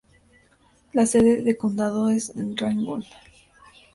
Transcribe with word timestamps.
La 0.93 1.05
sede 1.05 1.43
de 1.43 1.57
condado 1.57 2.09
es 2.09 2.33
Ringgold. 2.35 3.05